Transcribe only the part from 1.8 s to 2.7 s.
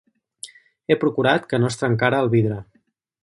trencara el vidre.